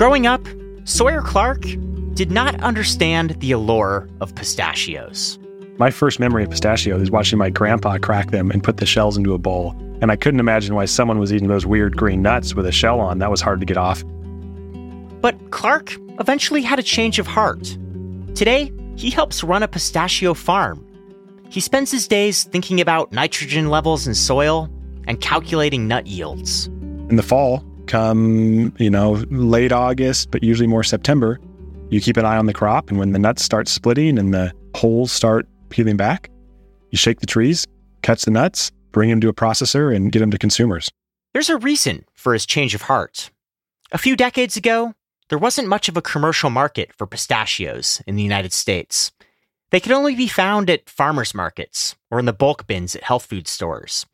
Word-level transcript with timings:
Growing 0.00 0.26
up, 0.26 0.48
Sawyer 0.84 1.20
Clark 1.20 1.60
did 2.14 2.30
not 2.30 2.58
understand 2.62 3.32
the 3.40 3.52
allure 3.52 4.08
of 4.22 4.34
pistachios. 4.34 5.38
My 5.76 5.90
first 5.90 6.18
memory 6.18 6.42
of 6.42 6.48
pistachios 6.48 7.02
is 7.02 7.10
watching 7.10 7.38
my 7.38 7.50
grandpa 7.50 7.98
crack 7.98 8.30
them 8.30 8.50
and 8.50 8.64
put 8.64 8.78
the 8.78 8.86
shells 8.86 9.18
into 9.18 9.34
a 9.34 9.38
bowl. 9.38 9.76
And 10.00 10.10
I 10.10 10.16
couldn't 10.16 10.40
imagine 10.40 10.74
why 10.74 10.86
someone 10.86 11.18
was 11.18 11.34
eating 11.34 11.48
those 11.48 11.66
weird 11.66 11.98
green 11.98 12.22
nuts 12.22 12.54
with 12.54 12.64
a 12.64 12.72
shell 12.72 12.98
on. 12.98 13.18
That 13.18 13.30
was 13.30 13.42
hard 13.42 13.60
to 13.60 13.66
get 13.66 13.76
off. 13.76 14.02
But 15.20 15.50
Clark 15.50 15.94
eventually 16.18 16.62
had 16.62 16.78
a 16.78 16.82
change 16.82 17.18
of 17.18 17.26
heart. 17.26 17.76
Today, 18.34 18.72
he 18.96 19.10
helps 19.10 19.44
run 19.44 19.62
a 19.62 19.68
pistachio 19.68 20.32
farm. 20.32 20.82
He 21.50 21.60
spends 21.60 21.90
his 21.90 22.08
days 22.08 22.44
thinking 22.44 22.80
about 22.80 23.12
nitrogen 23.12 23.68
levels 23.68 24.06
in 24.06 24.14
soil 24.14 24.70
and 25.06 25.20
calculating 25.20 25.86
nut 25.86 26.06
yields. 26.06 26.68
In 27.10 27.16
the 27.16 27.22
fall, 27.22 27.62
come, 27.90 28.72
you 28.78 28.88
know, 28.88 29.22
late 29.30 29.72
August, 29.72 30.30
but 30.30 30.44
usually 30.44 30.68
more 30.68 30.84
September, 30.84 31.40
you 31.90 32.00
keep 32.00 32.16
an 32.16 32.24
eye 32.24 32.36
on 32.36 32.46
the 32.46 32.54
crop. 32.54 32.88
And 32.88 32.98
when 32.98 33.10
the 33.10 33.18
nuts 33.18 33.42
start 33.42 33.68
splitting 33.68 34.16
and 34.16 34.32
the 34.32 34.52
hulls 34.76 35.10
start 35.10 35.48
peeling 35.70 35.96
back, 35.96 36.30
you 36.90 36.98
shake 36.98 37.20
the 37.20 37.26
trees, 37.26 37.66
catch 38.02 38.22
the 38.22 38.30
nuts, 38.30 38.70
bring 38.92 39.10
them 39.10 39.20
to 39.20 39.28
a 39.28 39.34
processor, 39.34 39.94
and 39.94 40.12
get 40.12 40.20
them 40.20 40.30
to 40.30 40.38
consumers. 40.38 40.88
There's 41.32 41.50
a 41.50 41.56
reason 41.56 42.04
for 42.14 42.32
his 42.32 42.46
change 42.46 42.74
of 42.74 42.82
heart. 42.82 43.30
A 43.92 43.98
few 43.98 44.16
decades 44.16 44.56
ago, 44.56 44.94
there 45.28 45.38
wasn't 45.38 45.68
much 45.68 45.88
of 45.88 45.96
a 45.96 46.02
commercial 46.02 46.50
market 46.50 46.92
for 46.96 47.06
pistachios 47.06 48.02
in 48.06 48.14
the 48.14 48.22
United 48.22 48.52
States. 48.52 49.10
They 49.70 49.80
could 49.80 49.92
only 49.92 50.14
be 50.14 50.28
found 50.28 50.70
at 50.70 50.88
farmers 50.88 51.34
markets 51.34 51.96
or 52.10 52.20
in 52.20 52.24
the 52.24 52.32
bulk 52.32 52.66
bins 52.66 52.94
at 52.94 53.04
health 53.04 53.26
food 53.26 53.48
stores. 53.48 54.06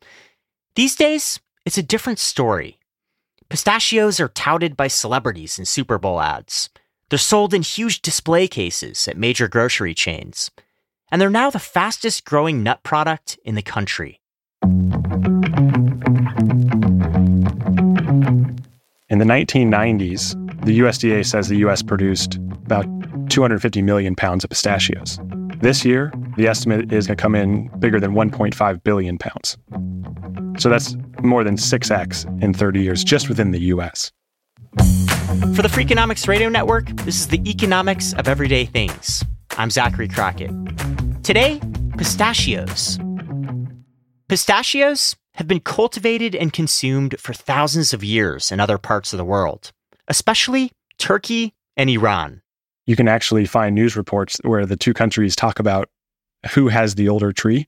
These 0.75 0.95
days, 0.95 1.39
it's 1.65 1.77
a 1.77 1.83
different 1.83 2.19
story. 2.19 2.76
Pistachios 3.49 4.19
are 4.19 4.27
touted 4.27 4.75
by 4.75 4.89
celebrities 4.89 5.57
in 5.57 5.63
Super 5.63 5.97
Bowl 5.97 6.19
ads. 6.19 6.69
They're 7.09 7.17
sold 7.17 7.53
in 7.53 7.61
huge 7.61 8.01
display 8.01 8.45
cases 8.49 9.07
at 9.07 9.15
major 9.17 9.47
grocery 9.47 9.93
chains. 9.93 10.51
And 11.09 11.21
they're 11.21 11.29
now 11.29 11.49
the 11.49 11.57
fastest 11.57 12.25
growing 12.25 12.61
nut 12.61 12.83
product 12.83 13.39
in 13.45 13.55
the 13.55 13.61
country. 13.61 14.19
In 19.09 19.19
the 19.19 19.25
1990s, 19.25 20.65
the 20.65 20.79
USDA 20.79 21.25
says 21.25 21.47
the 21.47 21.55
US 21.59 21.81
produced 21.81 22.35
about 22.65 22.85
250 23.29 23.81
million 23.81 24.13
pounds 24.13 24.43
of 24.43 24.49
pistachios. 24.49 25.21
This 25.61 25.85
year, 25.85 26.11
the 26.35 26.47
estimate 26.47 26.91
is 26.91 27.07
going 27.07 27.15
to 27.15 27.21
come 27.21 27.33
in 27.33 27.69
bigger 27.79 28.01
than 28.01 28.11
1.5 28.11 28.83
billion 28.83 29.17
pounds. 29.17 29.57
So 30.61 30.67
that's 30.69 30.97
more 31.23 31.43
than 31.43 31.55
6x 31.55 32.43
in 32.43 32.53
30 32.53 32.81
years 32.81 33.03
just 33.03 33.29
within 33.29 33.51
the 33.51 33.59
US. 33.73 34.11
For 35.55 35.61
the 35.61 35.69
Freakonomics 35.69 36.27
Radio 36.27 36.49
Network, 36.49 36.87
this 37.05 37.19
is 37.19 37.27
the 37.27 37.41
economics 37.49 38.13
of 38.13 38.27
everyday 38.27 38.65
things. 38.65 39.23
I'm 39.57 39.69
Zachary 39.69 40.07
Crockett. 40.07 40.51
Today, 41.23 41.59
pistachios. 41.97 42.99
Pistachios 44.29 45.15
have 45.35 45.47
been 45.47 45.59
cultivated 45.59 46.35
and 46.35 46.51
consumed 46.51 47.19
for 47.19 47.33
thousands 47.33 47.93
of 47.93 48.03
years 48.03 48.51
in 48.51 48.59
other 48.59 48.77
parts 48.77 49.13
of 49.13 49.17
the 49.17 49.25
world, 49.25 49.71
especially 50.07 50.71
Turkey 50.97 51.53
and 51.75 51.89
Iran. 51.89 52.41
You 52.85 52.95
can 52.95 53.07
actually 53.07 53.45
find 53.45 53.75
news 53.75 53.95
reports 53.95 54.37
where 54.43 54.65
the 54.65 54.77
two 54.77 54.93
countries 54.93 55.35
talk 55.35 55.59
about 55.59 55.89
who 56.51 56.69
has 56.69 56.95
the 56.95 57.09
older 57.09 57.31
tree. 57.31 57.67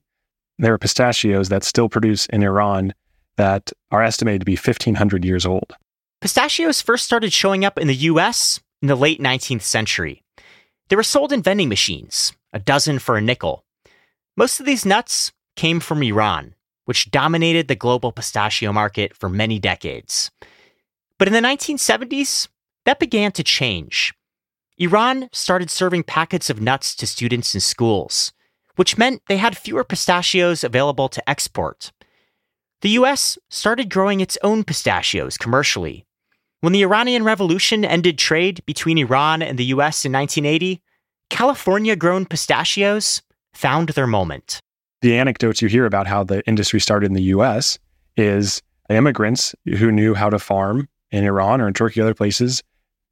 There 0.58 0.74
are 0.74 0.78
pistachios 0.78 1.48
that 1.48 1.64
still 1.64 1.88
produce 1.88 2.26
in 2.26 2.42
Iran 2.42 2.94
that 3.40 3.72
are 3.90 4.02
estimated 4.02 4.42
to 4.42 4.44
be 4.44 4.54
1,500 4.54 5.24
years 5.24 5.46
old. 5.46 5.72
Pistachios 6.20 6.82
first 6.82 7.04
started 7.04 7.32
showing 7.32 7.64
up 7.64 7.78
in 7.78 7.88
the 7.88 8.02
US 8.10 8.60
in 8.82 8.88
the 8.88 8.94
late 8.94 9.18
19th 9.18 9.62
century. 9.62 10.22
They 10.90 10.96
were 10.96 11.02
sold 11.02 11.32
in 11.32 11.40
vending 11.42 11.70
machines, 11.70 12.34
a 12.52 12.58
dozen 12.58 12.98
for 12.98 13.16
a 13.16 13.22
nickel. 13.22 13.64
Most 14.36 14.60
of 14.60 14.66
these 14.66 14.84
nuts 14.84 15.32
came 15.56 15.80
from 15.80 16.02
Iran, 16.02 16.54
which 16.84 17.10
dominated 17.10 17.66
the 17.66 17.74
global 17.74 18.12
pistachio 18.12 18.74
market 18.74 19.16
for 19.16 19.30
many 19.30 19.58
decades. 19.58 20.30
But 21.18 21.26
in 21.26 21.32
the 21.32 21.40
1970s, 21.40 22.48
that 22.84 22.98
began 22.98 23.32
to 23.32 23.42
change. 23.42 24.12
Iran 24.76 25.30
started 25.32 25.70
serving 25.70 26.02
packets 26.02 26.50
of 26.50 26.60
nuts 26.60 26.94
to 26.96 27.06
students 27.06 27.54
in 27.54 27.62
schools, 27.62 28.34
which 28.76 28.98
meant 28.98 29.22
they 29.28 29.38
had 29.38 29.56
fewer 29.56 29.82
pistachios 29.82 30.62
available 30.62 31.08
to 31.08 31.26
export. 31.26 31.90
The 32.82 32.90
US 32.90 33.38
started 33.50 33.90
growing 33.90 34.20
its 34.20 34.38
own 34.42 34.64
pistachios 34.64 35.36
commercially. 35.36 36.06
When 36.60 36.72
the 36.72 36.82
Iranian 36.82 37.24
Revolution 37.24 37.84
ended 37.84 38.16
trade 38.16 38.62
between 38.64 38.96
Iran 38.96 39.42
and 39.42 39.58
the 39.58 39.66
US 39.66 40.04
in 40.04 40.12
1980, 40.12 40.80
California 41.28 41.94
grown 41.94 42.24
pistachios 42.24 43.22
found 43.52 43.90
their 43.90 44.06
moment. 44.06 44.60
The 45.02 45.16
anecdotes 45.16 45.60
you 45.60 45.68
hear 45.68 45.84
about 45.84 46.06
how 46.06 46.24
the 46.24 46.46
industry 46.46 46.80
started 46.80 47.06
in 47.06 47.12
the 47.12 47.34
US 47.34 47.78
is 48.16 48.62
immigrants 48.88 49.54
who 49.64 49.92
knew 49.92 50.14
how 50.14 50.30
to 50.30 50.38
farm 50.38 50.88
in 51.10 51.24
Iran 51.24 51.60
or 51.60 51.68
in 51.68 51.74
Turkey, 51.74 52.00
other 52.00 52.14
places, 52.14 52.62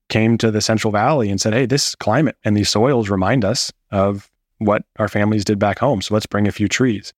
came 0.08 0.38
to 0.38 0.50
the 0.50 0.60
Central 0.62 0.92
Valley 0.92 1.28
and 1.30 1.40
said, 1.40 1.52
Hey, 1.52 1.66
this 1.66 1.94
climate 1.94 2.36
and 2.44 2.56
these 2.56 2.70
soils 2.70 3.10
remind 3.10 3.44
us 3.44 3.70
of 3.90 4.30
what 4.58 4.84
our 4.98 5.08
families 5.08 5.44
did 5.44 5.58
back 5.58 5.78
home. 5.78 6.00
So 6.00 6.14
let's 6.14 6.26
bring 6.26 6.48
a 6.48 6.52
few 6.52 6.68
trees. 6.68 7.12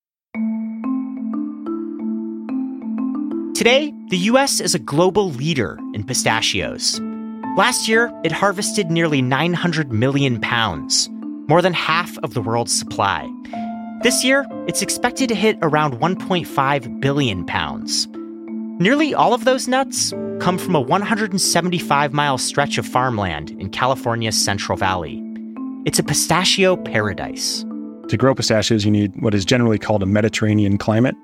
Today, 3.61 3.93
the 4.09 4.17
US 4.17 4.59
is 4.59 4.75
a 4.75 4.79
global 4.79 5.33
leader 5.33 5.79
in 5.93 6.03
pistachios. 6.03 6.99
Last 7.59 7.89
year, 7.89 8.11
it 8.25 8.33
harvested 8.33 8.91
nearly 8.91 9.21
900 9.21 9.93
million 9.93 10.41
pounds, 10.41 11.11
more 11.47 11.61
than 11.61 11.75
half 11.75 12.17
of 12.23 12.33
the 12.33 12.41
world's 12.41 12.73
supply. 12.73 13.29
This 14.03 14.25
year, 14.25 14.47
it's 14.67 14.81
expected 14.81 15.29
to 15.29 15.35
hit 15.35 15.59
around 15.61 16.01
1.5 16.01 17.01
billion 17.03 17.45
pounds. 17.45 18.09
Nearly 18.81 19.13
all 19.13 19.35
of 19.35 19.45
those 19.45 19.69
nuts 19.69 20.15
come 20.41 20.57
from 20.57 20.75
a 20.75 20.81
175 20.81 22.15
mile 22.15 22.39
stretch 22.39 22.79
of 22.79 22.87
farmland 22.87 23.51
in 23.61 23.69
California's 23.69 24.43
Central 24.43 24.79
Valley. 24.79 25.23
It's 25.85 25.99
a 25.99 26.03
pistachio 26.03 26.79
paradise. 26.79 27.63
To 28.09 28.17
grow 28.17 28.35
pistachios, 28.35 28.87
you 28.87 28.91
need 28.91 29.13
what 29.21 29.35
is 29.35 29.45
generally 29.45 29.79
called 29.79 30.03
a 30.03 30.07
Mediterranean 30.07 30.79
climate. 30.79 31.15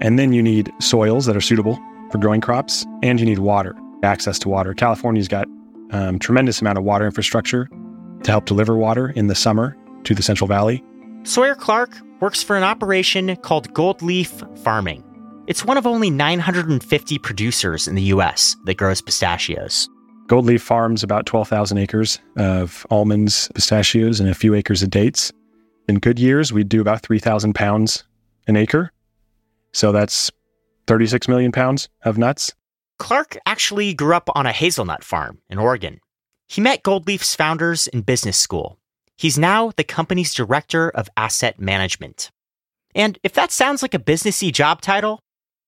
And 0.00 0.18
then 0.18 0.32
you 0.32 0.42
need 0.42 0.72
soils 0.80 1.26
that 1.26 1.36
are 1.36 1.40
suitable 1.40 1.78
for 2.10 2.18
growing 2.18 2.40
crops, 2.40 2.86
and 3.02 3.20
you 3.20 3.26
need 3.26 3.38
water, 3.38 3.76
access 4.02 4.38
to 4.40 4.48
water. 4.48 4.74
California's 4.74 5.28
got 5.28 5.46
um, 5.90 6.18
tremendous 6.18 6.60
amount 6.60 6.78
of 6.78 6.84
water 6.84 7.06
infrastructure 7.06 7.68
to 8.22 8.30
help 8.30 8.46
deliver 8.46 8.76
water 8.76 9.10
in 9.10 9.26
the 9.26 9.34
summer 9.34 9.76
to 10.04 10.14
the 10.14 10.22
Central 10.22 10.48
Valley. 10.48 10.84
Sawyer 11.24 11.54
Clark 11.54 11.96
works 12.20 12.42
for 12.42 12.56
an 12.56 12.62
operation 12.62 13.36
called 13.36 13.72
Gold 13.74 14.02
Leaf 14.02 14.42
Farming. 14.62 15.04
It's 15.46 15.64
one 15.64 15.76
of 15.76 15.86
only 15.86 16.10
950 16.10 17.18
producers 17.18 17.88
in 17.88 17.94
the 17.94 18.02
US 18.02 18.56
that 18.64 18.76
grows 18.76 19.00
pistachios. 19.00 19.88
Gold 20.28 20.46
Leaf 20.46 20.62
farms 20.62 21.02
about 21.02 21.26
12,000 21.26 21.78
acres 21.78 22.18
of 22.36 22.86
almonds, 22.90 23.50
pistachios, 23.54 24.20
and 24.20 24.28
a 24.28 24.34
few 24.34 24.54
acres 24.54 24.82
of 24.82 24.90
dates. 24.90 25.32
In 25.88 25.98
good 25.98 26.18
years, 26.18 26.52
we 26.52 26.64
do 26.64 26.80
about 26.80 27.02
3,000 27.02 27.54
pounds 27.54 28.04
an 28.46 28.56
acre. 28.56 28.92
So 29.72 29.92
that's 29.92 30.30
36 30.86 31.28
million 31.28 31.52
pounds 31.52 31.88
of 32.04 32.18
nuts. 32.18 32.52
Clark 32.98 33.36
actually 33.46 33.94
grew 33.94 34.14
up 34.14 34.28
on 34.34 34.46
a 34.46 34.52
hazelnut 34.52 35.02
farm 35.02 35.38
in 35.48 35.58
Oregon. 35.58 36.00
He 36.48 36.60
met 36.60 36.82
Gold 36.82 37.06
Leaf's 37.06 37.34
founders 37.34 37.86
in 37.88 38.02
business 38.02 38.36
school. 38.36 38.78
He's 39.16 39.38
now 39.38 39.72
the 39.76 39.84
company's 39.84 40.34
director 40.34 40.90
of 40.90 41.08
asset 41.16 41.60
management. 41.60 42.30
And 42.94 43.18
if 43.22 43.32
that 43.34 43.50
sounds 43.50 43.82
like 43.82 43.94
a 43.94 43.98
businessy 43.98 44.52
job 44.52 44.80
title, 44.80 45.20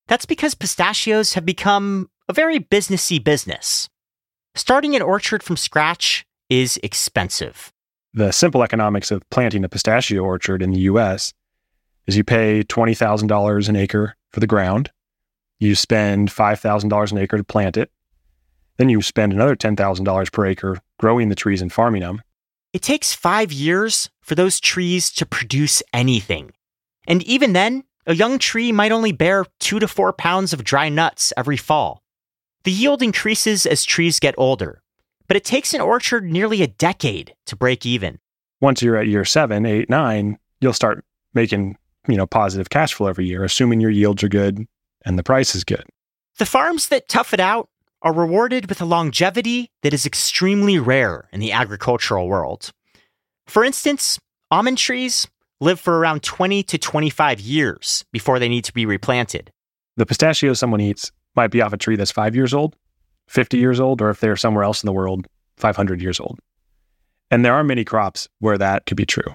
that's 0.08 0.26
because 0.26 0.54
pistachios 0.54 1.32
have 1.34 1.46
become 1.46 2.10
a 2.28 2.32
very 2.32 2.58
businessy 2.60 3.22
business. 3.22 3.88
Starting 4.54 4.94
an 4.94 5.02
orchard 5.02 5.42
from 5.42 5.56
scratch 5.56 6.24
is 6.48 6.78
expensive. 6.82 7.72
The 8.12 8.32
simple 8.32 8.62
economics 8.62 9.10
of 9.10 9.28
planting 9.30 9.64
a 9.64 9.68
pistachio 9.68 10.22
orchard 10.22 10.62
in 10.62 10.70
the 10.70 10.80
US 10.80 11.32
is 12.06 12.16
you 12.16 12.24
pay 12.24 12.62
$20,000 12.62 13.68
an 13.68 13.76
acre 13.76 14.16
for 14.30 14.40
the 14.40 14.46
ground. 14.46 14.90
You 15.58 15.74
spend 15.74 16.30
$5,000 16.30 17.12
an 17.12 17.18
acre 17.18 17.36
to 17.36 17.44
plant 17.44 17.76
it. 17.76 17.90
Then 18.76 18.88
you 18.88 19.02
spend 19.02 19.32
another 19.32 19.56
$10,000 19.56 20.32
per 20.32 20.46
acre 20.46 20.78
growing 20.98 21.28
the 21.28 21.34
trees 21.34 21.62
and 21.62 21.72
farming 21.72 22.02
them. 22.02 22.22
It 22.72 22.82
takes 22.82 23.14
five 23.14 23.52
years 23.52 24.10
for 24.20 24.34
those 24.34 24.58
trees 24.58 25.12
to 25.12 25.24
produce 25.24 25.82
anything. 25.92 26.50
And 27.06 27.22
even 27.22 27.52
then, 27.52 27.84
a 28.06 28.14
young 28.14 28.38
tree 28.38 28.72
might 28.72 28.92
only 28.92 29.12
bear 29.12 29.46
two 29.60 29.78
to 29.78 29.88
four 29.88 30.12
pounds 30.12 30.52
of 30.52 30.64
dry 30.64 30.88
nuts 30.88 31.32
every 31.36 31.56
fall. 31.56 32.02
The 32.64 32.72
yield 32.72 33.02
increases 33.02 33.64
as 33.64 33.84
trees 33.84 34.18
get 34.18 34.34
older, 34.36 34.82
but 35.28 35.36
it 35.36 35.44
takes 35.44 35.72
an 35.72 35.80
orchard 35.80 36.24
nearly 36.24 36.62
a 36.62 36.66
decade 36.66 37.34
to 37.46 37.56
break 37.56 37.86
even. 37.86 38.18
Once 38.60 38.82
you're 38.82 38.96
at 38.96 39.06
year 39.06 39.24
seven, 39.24 39.64
eight, 39.66 39.88
nine, 39.88 40.38
you'll 40.60 40.72
start 40.72 41.04
making, 41.34 41.76
you 42.06 42.16
know, 42.16 42.26
positive 42.26 42.70
cash 42.70 42.94
flow 42.94 43.08
every 43.08 43.26
year, 43.26 43.44
assuming 43.44 43.80
your 43.80 43.90
yields 43.90 44.22
are 44.22 44.28
good 44.28 44.66
and 45.04 45.18
the 45.18 45.22
price 45.22 45.54
is 45.54 45.64
good. 45.64 45.84
The 46.38 46.46
farms 46.46 46.88
that 46.88 47.08
tough 47.08 47.32
it 47.32 47.40
out 47.40 47.68
are 48.02 48.12
rewarded 48.12 48.68
with 48.68 48.80
a 48.80 48.84
longevity 48.84 49.70
that 49.82 49.94
is 49.94 50.04
extremely 50.04 50.78
rare 50.78 51.28
in 51.32 51.40
the 51.40 51.52
agricultural 51.52 52.28
world. 52.28 52.70
For 53.46 53.64
instance, 53.64 54.18
almond 54.50 54.78
trees 54.78 55.26
live 55.60 55.80
for 55.80 55.98
around 55.98 56.22
20 56.22 56.62
to 56.64 56.78
25 56.78 57.40
years 57.40 58.04
before 58.12 58.38
they 58.38 58.48
need 58.48 58.64
to 58.64 58.74
be 58.74 58.84
replanted. 58.84 59.50
The 59.96 60.06
pistachio 60.06 60.52
someone 60.52 60.80
eats 60.80 61.12
might 61.34 61.50
be 61.50 61.62
off 61.62 61.72
a 61.72 61.76
tree 61.76 61.96
that's 61.96 62.10
five 62.10 62.34
years 62.34 62.52
old, 62.52 62.76
50 63.28 63.56
years 63.56 63.80
old, 63.80 64.02
or 64.02 64.10
if 64.10 64.20
they're 64.20 64.36
somewhere 64.36 64.64
else 64.64 64.82
in 64.82 64.86
the 64.86 64.92
world, 64.92 65.26
500 65.56 66.02
years 66.02 66.20
old. 66.20 66.40
And 67.30 67.44
there 67.44 67.54
are 67.54 67.64
many 67.64 67.84
crops 67.84 68.28
where 68.40 68.58
that 68.58 68.86
could 68.86 68.96
be 68.96 69.06
true. 69.06 69.32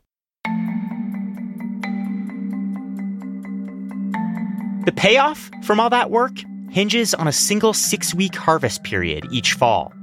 The 4.89 4.95
payoff 4.95 5.51
from 5.61 5.79
all 5.79 5.91
that 5.91 6.09
work 6.09 6.31
hinges 6.71 7.13
on 7.13 7.27
a 7.27 7.31
single 7.31 7.73
six 7.73 8.15
week 8.15 8.35
harvest 8.35 8.83
period 8.83 9.27
each 9.31 9.53
fall. 9.53 9.93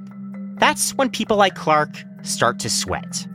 That's 0.61 0.95
when 0.95 1.11
people 1.11 1.37
like 1.37 1.57
Clark 1.57 2.05
start 2.23 2.61
to 2.61 2.71
sweat. 2.71 3.27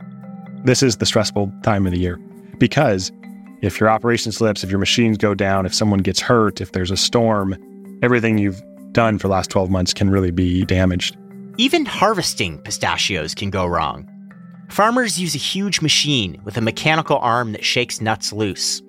This 0.64 0.82
is 0.82 0.96
the 0.96 1.04
stressful 1.04 1.52
time 1.62 1.84
of 1.84 1.92
the 1.92 1.98
year 1.98 2.16
because 2.56 3.12
if 3.60 3.78
your 3.78 3.90
operation 3.90 4.32
slips, 4.32 4.64
if 4.64 4.70
your 4.70 4.78
machines 4.78 5.18
go 5.18 5.34
down, 5.34 5.66
if 5.66 5.74
someone 5.74 6.00
gets 6.00 6.20
hurt, 6.20 6.62
if 6.62 6.72
there's 6.72 6.90
a 6.90 6.96
storm, 6.96 7.54
everything 8.02 8.38
you've 8.38 8.62
done 8.92 9.18
for 9.18 9.28
the 9.28 9.32
last 9.32 9.50
12 9.50 9.68
months 9.68 9.92
can 9.92 10.08
really 10.08 10.30
be 10.30 10.64
damaged. 10.64 11.18
Even 11.58 11.84
harvesting 11.84 12.60
pistachios 12.60 13.34
can 13.34 13.50
go 13.50 13.66
wrong. 13.66 14.08
Farmers 14.70 15.20
use 15.20 15.34
a 15.34 15.38
huge 15.38 15.82
machine 15.82 16.40
with 16.44 16.56
a 16.56 16.62
mechanical 16.62 17.18
arm 17.18 17.52
that 17.52 17.62
shakes 17.62 18.00
nuts 18.00 18.32
loose. 18.32 18.80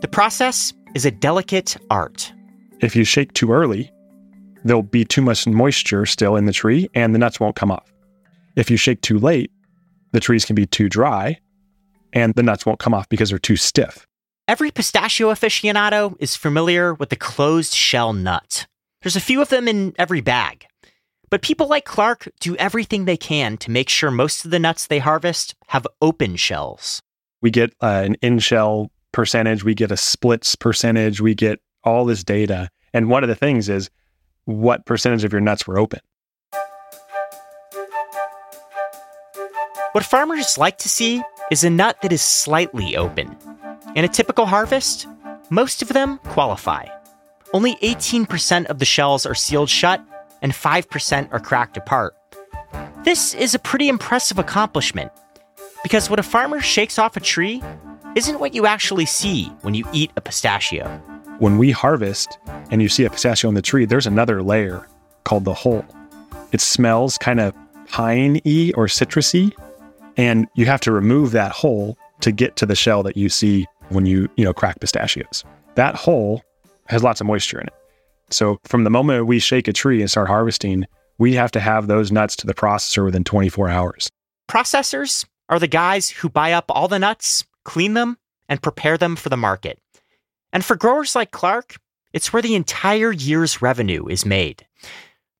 The 0.00 0.08
process 0.08 0.72
is 0.94 1.04
a 1.04 1.10
delicate 1.10 1.76
art. 1.90 2.32
If 2.80 2.94
you 2.94 3.04
shake 3.04 3.32
too 3.34 3.52
early, 3.52 3.90
there'll 4.64 4.82
be 4.82 5.04
too 5.04 5.22
much 5.22 5.46
moisture 5.46 6.06
still 6.06 6.36
in 6.36 6.46
the 6.46 6.52
tree 6.52 6.88
and 6.94 7.14
the 7.14 7.18
nuts 7.18 7.40
won't 7.40 7.56
come 7.56 7.70
off. 7.70 7.92
If 8.56 8.70
you 8.70 8.76
shake 8.76 9.00
too 9.00 9.18
late, 9.18 9.50
the 10.12 10.20
trees 10.20 10.44
can 10.44 10.56
be 10.56 10.66
too 10.66 10.88
dry 10.88 11.38
and 12.12 12.34
the 12.34 12.42
nuts 12.42 12.64
won't 12.64 12.78
come 12.78 12.94
off 12.94 13.08
because 13.08 13.30
they're 13.30 13.38
too 13.38 13.56
stiff. 13.56 14.06
Every 14.46 14.70
pistachio 14.70 15.30
aficionado 15.30 16.16
is 16.20 16.34
familiar 16.34 16.94
with 16.94 17.10
the 17.10 17.16
closed 17.16 17.74
shell 17.74 18.12
nut. 18.12 18.66
There's 19.02 19.16
a 19.16 19.20
few 19.20 19.42
of 19.42 19.50
them 19.50 19.68
in 19.68 19.94
every 19.98 20.20
bag. 20.20 20.66
But 21.30 21.42
people 21.42 21.68
like 21.68 21.84
Clark 21.84 22.28
do 22.40 22.56
everything 22.56 23.04
they 23.04 23.18
can 23.18 23.58
to 23.58 23.70
make 23.70 23.90
sure 23.90 24.10
most 24.10 24.44
of 24.44 24.50
the 24.50 24.58
nuts 24.58 24.86
they 24.86 24.98
harvest 25.00 25.54
have 25.68 25.86
open 26.00 26.36
shells. 26.36 27.02
We 27.42 27.50
get 27.50 27.74
uh, 27.82 28.02
an 28.06 28.14
in 28.22 28.38
shell 28.38 28.90
percentage, 29.12 29.64
we 29.64 29.74
get 29.74 29.90
a 29.90 29.96
splits 29.96 30.54
percentage, 30.54 31.20
we 31.20 31.34
get 31.34 31.60
all 31.84 32.04
this 32.04 32.24
data. 32.24 32.70
And 32.92 33.08
one 33.08 33.22
of 33.22 33.28
the 33.28 33.34
things 33.34 33.68
is 33.68 33.90
what 34.44 34.86
percentage 34.86 35.24
of 35.24 35.32
your 35.32 35.40
nuts 35.40 35.66
were 35.66 35.78
open. 35.78 36.00
What 39.92 40.04
farmers 40.04 40.58
like 40.58 40.78
to 40.78 40.88
see 40.88 41.22
is 41.50 41.64
a 41.64 41.70
nut 41.70 42.00
that 42.02 42.12
is 42.12 42.22
slightly 42.22 42.96
open. 42.96 43.36
In 43.96 44.04
a 44.04 44.08
typical 44.08 44.46
harvest, 44.46 45.06
most 45.50 45.82
of 45.82 45.88
them 45.88 46.18
qualify. 46.18 46.86
Only 47.52 47.76
18% 47.76 48.66
of 48.66 48.78
the 48.78 48.84
shells 48.84 49.24
are 49.24 49.34
sealed 49.34 49.70
shut 49.70 50.04
and 50.42 50.52
5% 50.52 51.32
are 51.32 51.40
cracked 51.40 51.76
apart. 51.76 52.14
This 53.04 53.32
is 53.34 53.54
a 53.54 53.58
pretty 53.58 53.88
impressive 53.88 54.38
accomplishment 54.38 55.10
because 55.82 56.10
what 56.10 56.18
a 56.18 56.22
farmer 56.22 56.60
shakes 56.60 56.98
off 56.98 57.16
a 57.16 57.20
tree 57.20 57.62
isn't 58.18 58.40
what 58.40 58.52
you 58.52 58.66
actually 58.66 59.06
see 59.06 59.44
when 59.62 59.74
you 59.74 59.86
eat 59.92 60.10
a 60.16 60.20
pistachio. 60.20 60.88
When 61.38 61.56
we 61.56 61.70
harvest 61.70 62.36
and 62.72 62.82
you 62.82 62.88
see 62.88 63.04
a 63.04 63.10
pistachio 63.10 63.46
on 63.46 63.54
the 63.54 63.62
tree, 63.62 63.84
there's 63.84 64.08
another 64.08 64.42
layer 64.42 64.88
called 65.22 65.44
the 65.44 65.54
hull. 65.54 65.84
It 66.50 66.60
smells 66.60 67.16
kind 67.16 67.38
of 67.38 67.54
piney 67.86 68.72
or 68.72 68.86
citrusy, 68.86 69.52
and 70.16 70.48
you 70.56 70.66
have 70.66 70.80
to 70.80 70.90
remove 70.90 71.30
that 71.30 71.52
hull 71.52 71.96
to 72.22 72.32
get 72.32 72.56
to 72.56 72.66
the 72.66 72.74
shell 72.74 73.04
that 73.04 73.16
you 73.16 73.28
see 73.28 73.68
when 73.90 74.04
you, 74.04 74.28
you 74.36 74.44
know, 74.44 74.52
crack 74.52 74.80
pistachios. 74.80 75.44
That 75.76 75.94
hull 75.94 76.42
has 76.86 77.04
lots 77.04 77.20
of 77.20 77.28
moisture 77.28 77.60
in 77.60 77.68
it. 77.68 77.74
So 78.30 78.58
from 78.64 78.82
the 78.82 78.90
moment 78.90 79.26
we 79.26 79.38
shake 79.38 79.68
a 79.68 79.72
tree 79.72 80.00
and 80.00 80.10
start 80.10 80.26
harvesting, 80.26 80.86
we 81.18 81.34
have 81.34 81.52
to 81.52 81.60
have 81.60 81.86
those 81.86 82.10
nuts 82.10 82.34
to 82.36 82.48
the 82.48 82.54
processor 82.54 83.04
within 83.04 83.22
24 83.22 83.68
hours. 83.68 84.10
Processors 84.50 85.24
are 85.48 85.60
the 85.60 85.68
guys 85.68 86.10
who 86.10 86.28
buy 86.28 86.52
up 86.52 86.64
all 86.68 86.88
the 86.88 86.98
nuts, 86.98 87.44
clean 87.68 87.92
them, 87.92 88.16
and 88.48 88.62
prepare 88.62 88.96
them 88.96 89.14
for 89.14 89.28
the 89.28 89.36
market. 89.36 89.78
And 90.54 90.64
for 90.64 90.74
growers 90.74 91.14
like 91.14 91.30
Clark, 91.32 91.76
it's 92.14 92.32
where 92.32 92.40
the 92.40 92.54
entire 92.54 93.12
year's 93.12 93.60
revenue 93.60 94.06
is 94.06 94.24
made. 94.24 94.66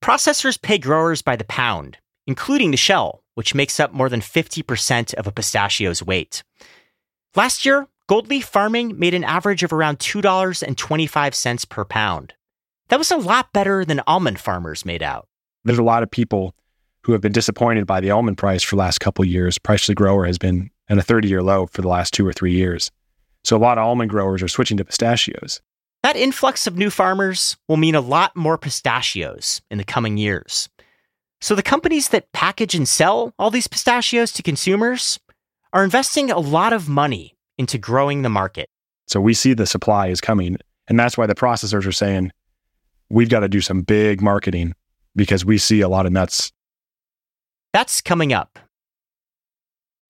Processors 0.02 0.60
pay 0.60 0.76
growers 0.76 1.22
by 1.22 1.36
the 1.36 1.44
pound, 1.44 1.96
including 2.26 2.70
the 2.70 2.76
shell, 2.76 3.22
which 3.34 3.54
makes 3.54 3.80
up 3.80 3.94
more 3.94 4.10
than 4.10 4.20
50% 4.20 5.14
of 5.14 5.26
a 5.26 5.32
pistachio's 5.32 6.02
weight. 6.02 6.42
Last 7.34 7.64
year, 7.64 7.86
Gold 8.06 8.28
Leaf 8.28 8.44
farming 8.44 8.98
made 8.98 9.14
an 9.14 9.25
average 9.25 9.62
of 9.62 9.72
around 9.72 9.98
$2.25 9.98 11.69
per 11.69 11.84
pound. 11.84 12.34
That 12.88 12.98
was 12.98 13.10
a 13.10 13.16
lot 13.16 13.52
better 13.52 13.84
than 13.84 14.02
almond 14.06 14.38
farmers 14.38 14.84
made 14.84 15.02
out. 15.02 15.28
There's 15.64 15.78
a 15.78 15.82
lot 15.82 16.02
of 16.02 16.10
people 16.10 16.54
who 17.02 17.12
have 17.12 17.20
been 17.20 17.32
disappointed 17.32 17.86
by 17.86 18.00
the 18.00 18.10
almond 18.10 18.36
price 18.36 18.62
for 18.62 18.76
the 18.76 18.80
last 18.80 18.98
couple 19.00 19.25
years. 19.25 19.58
Price 19.58 19.86
to 19.86 19.92
the 19.92 19.94
grower 19.94 20.26
has 20.26 20.38
been 20.38 20.70
at 20.88 20.99
a 20.99 21.02
30 21.02 21.29
year 21.29 21.43
low 21.43 21.67
for 21.67 21.82
the 21.82 21.88
last 21.88 22.14
two 22.14 22.26
or 22.26 22.32
three 22.32 22.52
years. 22.52 22.90
So 23.44 23.56
a 23.56 23.58
lot 23.58 23.79
of 23.79 23.85
almond 23.85 24.11
growers 24.11 24.43
are 24.43 24.49
switching 24.49 24.76
to 24.79 24.85
pistachios. 24.85 25.61
That 26.02 26.16
influx 26.16 26.66
of 26.66 26.76
new 26.76 26.90
farmers 26.90 27.57
will 27.66 27.76
mean 27.76 27.95
a 27.95 28.00
lot 28.00 28.37
more 28.37 28.57
pistachios 28.57 29.61
in 29.71 29.78
the 29.78 29.85
coming 29.85 30.16
years. 30.16 30.68
So 31.40 31.54
the 31.54 31.62
companies 31.62 32.09
that 32.09 32.33
package 32.33 32.75
and 32.75 32.88
sell 32.88 33.33
all 33.38 33.50
these 33.50 33.68
pistachios 33.68 34.33
to 34.33 34.42
consumers 34.42 35.18
are 35.73 35.85
investing 35.85 36.30
a 36.30 36.38
lot 36.38 36.73
of 36.73 36.88
money 36.88 37.37
into 37.59 37.78
growing 37.78 38.23
the 38.23 38.28
market. 38.28 38.68
So 39.07 39.21
we 39.21 39.35
see 39.35 39.54
the 39.54 39.66
supply 39.66 40.09
is 40.09 40.21
coming. 40.21 40.59
And 40.88 40.99
that's 40.99 41.18
why 41.18 41.26
the 41.26 41.35
processors 41.35 41.87
are 41.87 41.92
saying, 41.92 42.33
we've 43.09 43.28
got 43.28 43.40
to 43.40 43.49
do 43.49 43.61
some 43.61 43.83
big 43.83 44.21
marketing 44.21 44.75
because 45.16 45.45
we 45.45 45.59
see 45.59 45.80
a 45.80 45.88
lot 45.88 46.07
of 46.07 46.12
nuts. 46.12 46.52
That's 47.73 48.00
coming 48.00 48.33
up. 48.33 48.59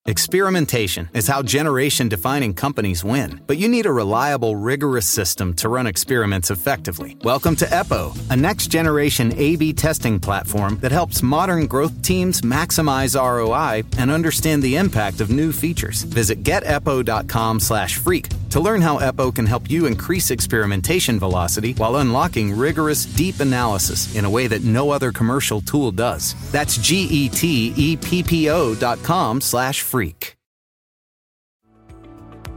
Experimentation 0.08 1.10
is 1.12 1.28
how 1.28 1.42
generation 1.42 2.08
defining 2.08 2.54
companies 2.54 3.04
win, 3.04 3.42
but 3.46 3.58
you 3.58 3.68
need 3.68 3.84
a 3.84 3.92
reliable, 3.92 4.56
rigorous 4.56 5.06
system 5.06 5.52
to 5.52 5.68
run 5.68 5.86
experiments 5.86 6.50
effectively. 6.50 7.18
Welcome 7.24 7.54
to 7.56 7.66
Eppo, 7.66 8.16
a 8.30 8.34
next 8.34 8.68
generation 8.68 9.34
A 9.36 9.56
B 9.56 9.74
testing 9.74 10.18
platform 10.18 10.78
that 10.78 10.92
helps 10.92 11.22
modern 11.22 11.66
growth 11.66 12.00
teams 12.00 12.40
maximize 12.40 13.20
ROI 13.20 13.82
and 13.98 14.10
understand 14.10 14.62
the 14.62 14.76
impact 14.76 15.20
of 15.20 15.28
new 15.28 15.52
features. 15.52 16.04
Visit 16.04 16.42
geteppo.com 16.42 17.60
slash 17.60 17.96
freak 17.96 18.30
to 18.50 18.60
learn 18.60 18.80
how 18.80 18.98
Eppo 18.98 19.34
can 19.34 19.46
help 19.46 19.70
you 19.70 19.86
increase 19.86 20.30
experimentation 20.30 21.18
velocity 21.18 21.74
while 21.74 21.96
unlocking 21.96 22.56
rigorous, 22.56 23.04
deep 23.04 23.40
analysis 23.40 24.14
in 24.16 24.24
a 24.24 24.30
way 24.30 24.46
that 24.46 24.64
no 24.64 24.90
other 24.90 25.12
commercial 25.12 25.60
tool 25.60 25.90
does. 25.92 26.34
That's 26.50 26.78
G 26.78 27.08
E 27.10 27.28
T 27.28 27.72
E 27.76 27.96
P 27.96 28.22
P 28.22 28.48
O 28.50 28.74
dot 28.74 29.02
com 29.02 29.40
slash 29.40 29.82
freak. 29.82 30.36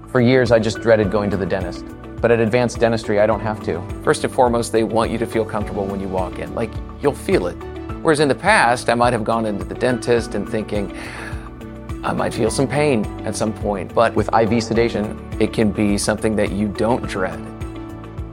For 0.08 0.20
years, 0.20 0.52
I 0.52 0.60
just 0.60 0.82
dreaded 0.82 1.10
going 1.10 1.30
to 1.30 1.38
the 1.38 1.46
dentist. 1.46 1.86
But 2.20 2.32
at 2.32 2.40
Advanced 2.40 2.80
Dentistry, 2.80 3.20
I 3.20 3.26
don't 3.26 3.40
have 3.40 3.64
to. 3.64 3.82
First 4.04 4.24
and 4.24 4.34
foremost, 4.34 4.72
they 4.72 4.84
want 4.84 5.10
you 5.10 5.18
to 5.18 5.26
feel 5.26 5.44
comfortable 5.44 5.86
when 5.86 6.00
you 6.00 6.08
walk 6.08 6.38
in. 6.38 6.54
Like, 6.54 6.70
you'll 7.02 7.16
feel 7.16 7.48
it. 7.48 7.56
Whereas 8.04 8.20
in 8.20 8.28
the 8.28 8.36
past, 8.36 8.90
I 8.90 8.94
might 8.94 9.14
have 9.14 9.24
gone 9.24 9.46
into 9.46 9.64
the 9.64 9.74
dentist 9.74 10.36
and 10.36 10.48
thinking, 10.48 10.96
I 12.04 12.14
might 12.14 12.34
feel 12.34 12.50
some 12.50 12.68
pain 12.68 13.06
at 13.26 13.36
some 13.36 13.54
point. 13.54 13.94
But 13.94 14.16
with 14.16 14.34
IV 14.34 14.64
sedation, 14.64 15.20
it 15.40 15.54
can 15.54 15.72
be 15.72 15.98
something 15.98 16.36
that 16.36 16.52
you 16.52 16.68
don't 16.68 17.08
dread. 17.08 17.40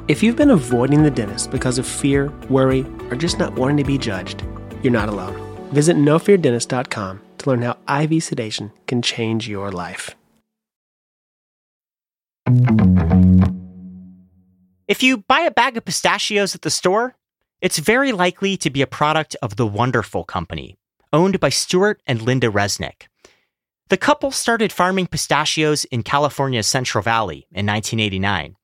If 0.09 0.23
you've 0.23 0.37
been 0.37 0.51
avoiding 0.51 1.03
the 1.03 1.11
dentist 1.11 1.51
because 1.51 1.79
of 1.79 1.87
fear, 1.87 2.33
worry, 2.49 2.87
or 3.11 3.17
just 3.17 3.39
not 3.39 3.55
wanting 3.55 3.77
to 3.77 3.85
be 3.85 3.99
judged, 3.99 4.43
you're 4.83 4.93
not 4.93 5.09
alone. 5.09 5.37
Visit 5.73 5.97
nofeardentist.com 5.97 7.21
to 7.39 7.51
learn 7.51 7.63
how 7.63 7.77
IV 8.03 8.23
sedation 8.23 8.73
can 8.87 9.03
change 9.03 9.49
your 9.49 9.71
life. 9.71 10.15
If 14.89 15.03
you 15.03 15.19
buy 15.19 15.41
a 15.41 15.51
bag 15.51 15.77
of 15.77 15.85
pistachios 15.85 16.55
at 16.55 16.63
the 16.63 16.71
store, 16.71 17.17
it's 17.61 17.79
very 17.79 18.13
likely 18.13 18.57
to 18.57 18.71
be 18.71 18.81
a 18.81 18.87
product 18.87 19.37
of 19.43 19.57
the 19.57 19.67
Wonderful 19.67 20.25
Company, 20.25 20.79
owned 21.13 21.39
by 21.41 21.51
Stuart 21.51 22.01
and 22.07 22.23
Linda 22.23 22.49
Resnick. 22.49 23.09
The 23.89 23.97
couple 23.97 24.31
started 24.31 24.71
farming 24.71 25.07
pistachios 25.07 25.87
in 25.87 26.03
California's 26.03 26.67
Central 26.67 27.03
Valley 27.03 27.47
in 27.53 27.65
1989. 27.65 28.55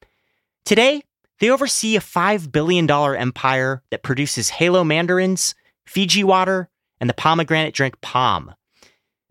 Today, 0.66 1.02
they 1.40 1.49
oversee 1.49 1.97
a 1.97 2.00
$5 2.00 2.52
billion 2.52 2.90
empire 2.90 3.83
that 3.90 4.02
produces 4.02 4.50
Halo 4.50 4.85
mandarins, 4.85 5.54
Fiji 5.87 6.25
water, 6.25 6.69
and 7.00 7.09
the 7.09 7.14
pomegranate 7.14 7.73
drink 7.73 8.02
POM. 8.02 8.54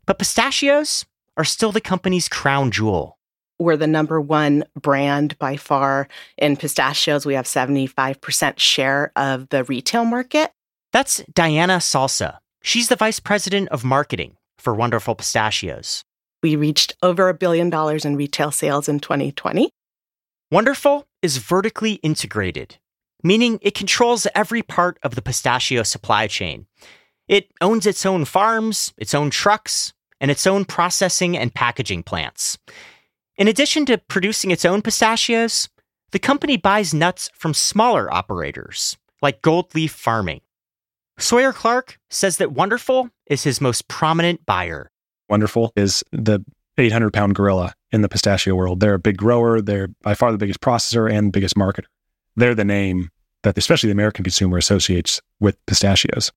But 0.08 0.18
pistachios 0.18 1.06
are 1.38 1.44
still 1.44 1.72
the 1.72 1.80
company's 1.80 2.28
crown 2.28 2.72
jewel. 2.72 3.20
We're 3.60 3.78
the 3.78 3.86
number 3.86 4.20
one 4.20 4.64
brand 4.80 5.38
by 5.38 5.58
far 5.58 6.08
in 6.40 6.58
pistachios. 6.58 7.24
We 7.24 7.36
have 7.36 7.46
75% 7.46 8.58
share 8.58 9.12
of 9.16 9.48
the 9.50 9.64
retail 9.66 10.06
market. 10.06 10.52
That's 10.92 11.24
Diana 11.32 11.78
Salsa. 11.78 12.40
She's 12.64 12.88
the 12.88 12.96
vice 12.96 13.20
president 13.20 13.70
of 13.70 13.84
marketing 13.84 14.38
for 14.63 14.74
Wonderful 14.74 15.15
Pistachios. 15.15 16.05
We 16.41 16.55
reached 16.55 16.96
over 17.03 17.27
a 17.27 17.34
billion 17.34 17.70
dollars 17.70 18.05
in 18.05 18.15
retail 18.15 18.50
sales 18.50 18.88
in 18.88 19.01
2020. 19.01 19.70
Wonderful 20.50 21.05
is 21.22 21.38
vertically 21.38 21.93
integrated, 21.96 22.77
meaning 23.24 23.60
it 23.62 23.75
controls 23.75 24.25
every 24.34 24.62
part 24.62 24.98
of 25.03 25.15
the 25.15 25.22
pistachio 25.22 25.84
supply 25.84 26.27
chain. 26.27 26.65
It 27.27 27.50
owns 27.60 27.86
its 27.86 28.05
own 28.05 28.24
farms, 28.24 28.93
its 28.98 29.13
own 29.13 29.29
trucks, 29.29 29.93
and 30.22 30.32
its 30.32 30.48
own 30.48 30.63
processing 30.63 31.38
and 31.38 31.53
packaging 31.53 32.03
plants. 32.03 32.58
In 33.36 33.50
addition 33.50 33.86
to 33.88 33.98
producing 33.98 34.51
its 34.51 34.63
own 34.63 34.82
pistachios, 34.82 35.67
the 36.12 36.20
company 36.20 36.55
buys 36.55 36.93
nuts 36.93 37.29
from 37.34 37.53
smaller 37.53 38.13
operators, 38.13 38.98
like 39.22 39.41
Gold 39.41 39.75
Leaf 39.75 39.91
Farming. 39.91 40.41
Sawyer 41.17 41.53
Clark 41.53 42.00
says 42.10 42.38
that 42.38 42.51
Wonderful 42.51 43.10
is 43.34 43.44
his 43.44 43.60
most 43.60 43.88
prominent 43.90 44.46
buyer. 44.46 44.90
Wonderful 45.28 45.74
is 45.75 46.04
the 46.12 46.44
800 46.78 47.12
pound 47.12 47.36
gorilla 47.36 47.74
in 47.92 48.02
the 48.02 48.10
pistachio 48.10 48.56
world. 48.56 48.80
They're 48.80 48.94
a 48.94 49.00
big 49.00 49.18
grower, 49.18 49.62
they're 49.62 49.90
by 50.02 50.13
far 50.13 50.32
the 50.32 50.38
biggest 50.38 50.62
processor 50.62 51.12
and 51.12 51.34
biggest 51.34 51.56
marketer. 51.56 51.86
They're 52.36 52.56
the 52.56 52.63
name 52.63 53.10
that 53.44 53.58
especially 53.58 53.88
the 53.88 53.94
American 53.94 54.24
consumer 54.24 54.58
associates 54.58 55.20
with 55.42 55.58
pistachios. 55.66 56.32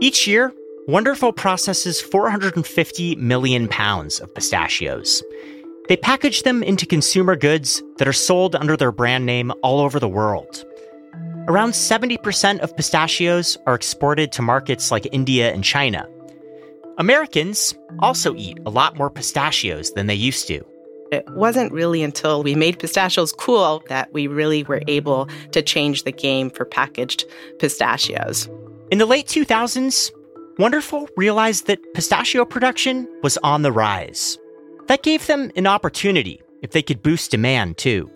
Each 0.00 0.26
year, 0.26 0.52
Wonderful 0.90 1.32
processes 1.32 2.00
450 2.00 3.14
million 3.14 3.68
pounds 3.68 4.18
of 4.18 4.34
pistachios. 4.34 5.22
They 5.88 5.96
package 5.96 6.42
them 6.42 6.64
into 6.64 6.84
consumer 6.84 7.36
goods 7.36 7.80
that 7.98 8.08
are 8.08 8.12
sold 8.12 8.56
under 8.56 8.76
their 8.76 8.90
brand 8.90 9.24
name 9.24 9.52
all 9.62 9.78
over 9.78 10.00
the 10.00 10.08
world. 10.08 10.64
Around 11.48 11.72
70% 11.72 12.60
of 12.60 12.76
pistachios 12.76 13.58
are 13.66 13.74
exported 13.74 14.32
to 14.32 14.42
markets 14.42 14.90
like 14.90 15.08
India 15.12 15.52
and 15.52 15.64
China. 15.64 16.08
Americans 16.98 17.74
also 18.00 18.34
eat 18.36 18.58
a 18.66 18.70
lot 18.70 18.96
more 18.96 19.10
pistachios 19.10 19.92
than 19.92 20.06
they 20.06 20.14
used 20.14 20.46
to. 20.48 20.64
It 21.10 21.28
wasn't 21.30 21.72
really 21.72 22.02
until 22.02 22.42
we 22.42 22.54
made 22.54 22.78
pistachios 22.78 23.32
cool 23.32 23.82
that 23.88 24.12
we 24.12 24.26
really 24.26 24.62
were 24.64 24.82
able 24.86 25.28
to 25.52 25.62
change 25.62 26.04
the 26.04 26.12
game 26.12 26.50
for 26.50 26.64
packaged 26.64 27.24
pistachios. 27.58 28.48
In 28.90 28.98
the 28.98 29.06
late 29.06 29.26
2000s, 29.26 30.12
Wonderful 30.60 31.08
realized 31.16 31.68
that 31.68 31.94
pistachio 31.94 32.44
production 32.44 33.08
was 33.22 33.38
on 33.38 33.62
the 33.62 33.72
rise. 33.72 34.36
That 34.88 35.02
gave 35.02 35.26
them 35.26 35.50
an 35.56 35.66
opportunity 35.66 36.42
if 36.60 36.72
they 36.72 36.82
could 36.82 37.02
boost 37.02 37.30
demand 37.30 37.78
too. 37.78 38.10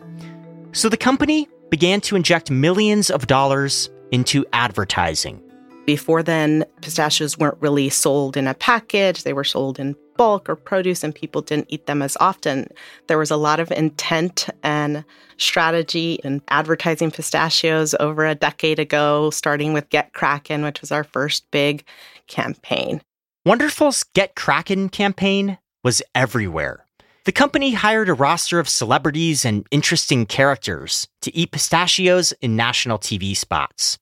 So 0.73 0.91
the 0.91 0.99
company 0.99 1.49
began 1.75 2.01
to 2.01 2.15
inject 2.15 2.53
millions 2.53 3.11
of 3.11 3.27
dollars 3.27 3.91
into 4.13 4.47
advertising. 4.53 5.43
Before 5.87 6.23
then, 6.23 6.65
pistachios 6.83 7.37
weren't 7.37 7.61
really 7.61 7.89
sold 7.89 8.37
in 8.37 8.47
a 8.47 8.55
package, 8.55 9.25
they 9.25 9.33
were 9.33 9.43
sold 9.43 9.81
in 9.81 9.97
bulk 10.17 10.49
or 10.49 10.55
produce, 10.55 11.03
and 11.03 11.13
people 11.13 11.43
didn't 11.43 11.67
eat 11.69 11.87
them 11.87 12.01
as 12.01 12.17
often. 12.21 12.69
There 13.09 13.19
was 13.19 13.33
a 13.33 13.37
lot 13.37 13.59
of 13.59 13.73
intent 13.73 14.49
and 14.63 15.05
strategy 15.37 16.21
in 16.23 16.43
advertising 16.47 17.11
pistachios 17.11 17.93
over 17.99 18.25
a 18.25 18.37
decade 18.37 18.79
ago, 18.79 19.31
starting 19.31 19.73
with 19.73 19.91
Get 19.91 20.13
Crackin', 20.13 20.63
which 20.63 20.81
was 20.81 20.93
our 20.93 21.03
first 21.03 21.51
big 21.51 21.83
campaign. 22.29 23.03
Wonderful's 23.45 24.05
Get 24.15 24.37
Crackin' 24.37 24.91
campaign 24.91 25.59
was 25.83 26.03
everywhere. 26.15 26.84
The 27.25 27.33
company 27.33 27.73
hired 27.73 28.11
a 28.11 28.13
roster 28.13 28.59
of 28.59 28.69
celebrities 28.69 29.47
and 29.47 29.67
interesting 29.71 30.27
characters 30.27 31.09
to 31.23 31.35
eat 31.35 31.53
pistachios 31.53 32.33
in 32.43 32.55
national 32.55 32.99
TV 32.99 33.35
spots. 33.35 33.97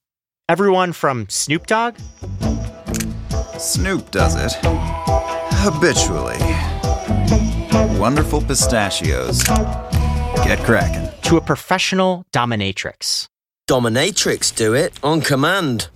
Everyone 0.49 0.91
from 0.91 1.29
Snoop 1.29 1.65
Dogg. 1.65 1.95
Snoop 3.57 4.11
does 4.11 4.35
it. 4.35 4.59
Habitually. 5.63 6.37
Wonderful 7.97 8.41
pistachios. 8.41 9.41
Get 10.43 10.59
cracking. 10.65 11.09
To 11.21 11.37
a 11.37 11.41
professional 11.41 12.25
dominatrix. 12.33 13.27
Dominatrix 13.69 14.53
do 14.53 14.73
it 14.73 14.99
on 15.01 15.21
command. 15.21 15.87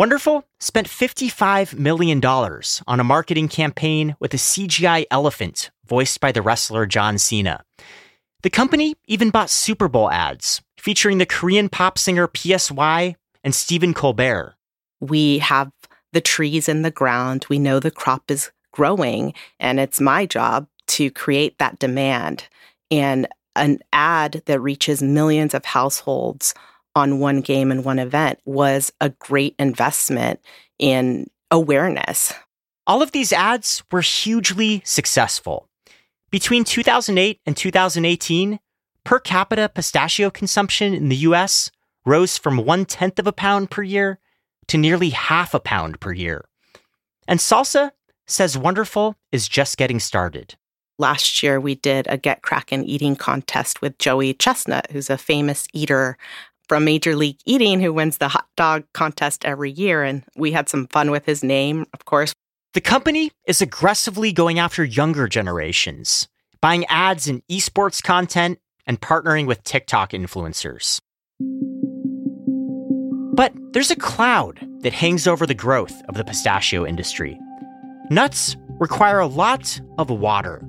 Wonderful 0.00 0.44
spent 0.60 0.88
$55 0.88 1.78
million 1.78 2.24
on 2.24 3.00
a 3.00 3.04
marketing 3.04 3.48
campaign 3.48 4.16
with 4.18 4.32
a 4.32 4.38
CGI 4.38 5.04
elephant 5.10 5.70
voiced 5.86 6.20
by 6.20 6.32
the 6.32 6.40
wrestler 6.40 6.86
John 6.86 7.18
Cena. 7.18 7.62
The 8.42 8.48
company 8.48 8.94
even 9.08 9.28
bought 9.28 9.50
Super 9.50 9.88
Bowl 9.88 10.10
ads 10.10 10.62
featuring 10.78 11.18
the 11.18 11.26
Korean 11.26 11.68
pop 11.68 11.98
singer 11.98 12.30
PSY 12.34 13.14
and 13.44 13.54
Stephen 13.54 13.92
Colbert. 13.92 14.54
We 15.00 15.36
have 15.40 15.70
the 16.14 16.22
trees 16.22 16.66
in 16.66 16.80
the 16.80 16.90
ground. 16.90 17.44
We 17.50 17.58
know 17.58 17.78
the 17.78 17.90
crop 17.90 18.30
is 18.30 18.50
growing, 18.72 19.34
and 19.58 19.78
it's 19.78 20.00
my 20.00 20.24
job 20.24 20.66
to 20.96 21.10
create 21.10 21.58
that 21.58 21.78
demand. 21.78 22.48
And 22.90 23.28
an 23.54 23.80
ad 23.92 24.44
that 24.46 24.60
reaches 24.60 25.02
millions 25.02 25.52
of 25.52 25.66
households 25.66 26.54
on 26.94 27.18
one 27.18 27.40
game 27.40 27.70
and 27.70 27.84
one 27.84 27.98
event 27.98 28.38
was 28.44 28.92
a 29.00 29.10
great 29.10 29.54
investment 29.58 30.40
in 30.78 31.28
awareness. 31.50 32.32
All 32.86 33.02
of 33.02 33.12
these 33.12 33.32
ads 33.32 33.82
were 33.90 34.00
hugely 34.00 34.82
successful. 34.84 35.68
Between 36.30 36.64
2008 36.64 37.40
and 37.46 37.56
2018, 37.56 38.60
per 39.04 39.18
capita 39.18 39.68
pistachio 39.68 40.30
consumption 40.30 40.94
in 40.94 41.08
the 41.08 41.16
US 41.16 41.70
rose 42.04 42.38
from 42.38 42.64
one 42.64 42.84
tenth 42.84 43.18
of 43.18 43.26
a 43.26 43.32
pound 43.32 43.70
per 43.70 43.82
year 43.82 44.18
to 44.68 44.78
nearly 44.78 45.10
half 45.10 45.54
a 45.54 45.60
pound 45.60 46.00
per 46.00 46.12
year. 46.12 46.44
And 47.26 47.40
Salsa 47.40 47.92
says 48.26 48.56
Wonderful 48.56 49.16
is 49.32 49.48
just 49.48 49.76
getting 49.76 50.00
started. 50.00 50.56
Last 50.98 51.42
year, 51.42 51.58
we 51.58 51.76
did 51.76 52.06
a 52.08 52.18
Get 52.18 52.42
Crackin' 52.42 52.84
eating 52.84 53.16
contest 53.16 53.80
with 53.80 53.98
Joey 53.98 54.34
Chestnut, 54.34 54.90
who's 54.90 55.08
a 55.08 55.16
famous 55.16 55.66
eater 55.72 56.18
from 56.70 56.84
Major 56.84 57.16
League 57.16 57.40
Eating 57.46 57.80
who 57.80 57.92
wins 57.92 58.18
the 58.18 58.28
hot 58.28 58.46
dog 58.56 58.84
contest 58.94 59.44
every 59.44 59.72
year. 59.72 60.04
And 60.04 60.22
we 60.36 60.52
had 60.52 60.68
some 60.68 60.86
fun 60.86 61.10
with 61.10 61.26
his 61.26 61.42
name, 61.42 61.84
of 61.92 62.04
course. 62.04 62.32
The 62.74 62.80
company 62.80 63.32
is 63.44 63.60
aggressively 63.60 64.30
going 64.30 64.60
after 64.60 64.84
younger 64.84 65.26
generations, 65.26 66.28
buying 66.60 66.84
ads 66.86 67.26
in 67.26 67.42
esports 67.50 68.00
content 68.00 68.60
and 68.86 69.00
partnering 69.00 69.48
with 69.48 69.64
TikTok 69.64 70.12
influencers. 70.12 71.00
But 73.34 73.52
there's 73.72 73.90
a 73.90 73.96
cloud 73.96 74.64
that 74.82 74.92
hangs 74.92 75.26
over 75.26 75.46
the 75.46 75.54
growth 75.54 76.00
of 76.08 76.14
the 76.14 76.24
pistachio 76.24 76.86
industry. 76.86 77.36
Nuts 78.10 78.56
require 78.78 79.18
a 79.18 79.26
lot 79.26 79.80
of 79.98 80.08
water. 80.08 80.62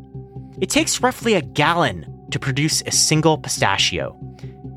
It 0.60 0.72
takes 0.72 1.04
roughly 1.04 1.36
a 1.36 1.44
gallon 1.44 2.08
to 2.32 2.40
produce 2.40 2.82
a 2.88 2.92
single 2.92 3.38
pistachio. 3.38 4.18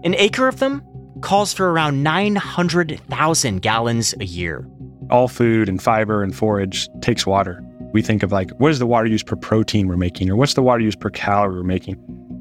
An 0.02 0.14
acre 0.16 0.48
of 0.48 0.58
them 0.58 0.82
calls 1.20 1.52
for 1.52 1.70
around 1.70 2.02
900,000 2.02 3.62
gallons 3.62 4.14
a 4.20 4.24
year. 4.24 4.68
All 5.10 5.28
food 5.28 5.68
and 5.68 5.82
fiber 5.82 6.22
and 6.22 6.34
forage 6.34 6.88
takes 7.00 7.26
water. 7.26 7.62
We 7.92 8.02
think 8.02 8.22
of 8.22 8.32
like, 8.32 8.50
what 8.58 8.70
is 8.70 8.78
the 8.78 8.86
water 8.86 9.06
use 9.06 9.22
per 9.22 9.36
protein 9.36 9.86
we're 9.88 9.96
making, 9.96 10.30
or 10.30 10.36
what's 10.36 10.54
the 10.54 10.62
water 10.62 10.82
use 10.82 10.96
per 10.96 11.10
calorie 11.10 11.54
we're 11.54 11.62
making? 11.62 11.96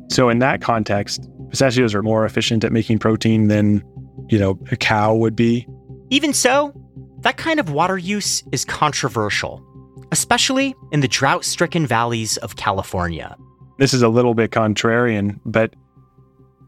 So, 0.10 0.30
in 0.30 0.39
that 0.39 0.62
context, 0.62 1.30
pistachios 1.50 1.94
are 1.94 2.03
more 2.03 2.25
efficient 2.25 2.63
at 2.63 2.72
making 2.72 3.00
protein 3.00 3.48
than, 3.48 3.84
you 4.30 4.39
know, 4.39 4.60
a 4.72 4.75
cow 4.75 5.13
would 5.15 5.36
be. 5.36 5.68
Even 6.10 6.34
so, 6.34 6.74
that 7.20 7.38
kind 7.38 7.60
of 7.60 7.72
water 7.72 7.98
use 7.98 8.44
is 8.51 8.65
controversial, 8.65 9.63
especially 10.12 10.75
in 10.92 11.00
the 11.00 11.08
drought 11.08 11.46
stricken 11.46 11.88
valleys 11.88 12.38
of 12.38 12.56
California. 12.56 13.36
This 13.80 13.94
is 13.94 14.01
a 14.01 14.10
little 14.10 14.34
bit 14.34 14.51
contrarian, 14.51 15.39
but 15.46 15.74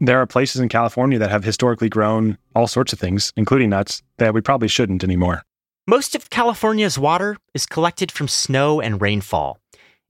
there 0.00 0.20
are 0.20 0.26
places 0.26 0.60
in 0.60 0.68
California 0.68 1.18
that 1.18 1.30
have 1.30 1.44
historically 1.44 1.88
grown 1.88 2.38
all 2.54 2.66
sorts 2.66 2.92
of 2.92 2.98
things, 2.98 3.32
including 3.36 3.70
nuts, 3.70 4.02
that 4.18 4.34
we 4.34 4.40
probably 4.40 4.68
shouldn't 4.68 5.04
anymore. 5.04 5.42
Most 5.86 6.14
of 6.14 6.30
California's 6.30 6.98
water 6.98 7.36
is 7.54 7.66
collected 7.66 8.10
from 8.10 8.28
snow 8.28 8.80
and 8.80 9.00
rainfall, 9.00 9.58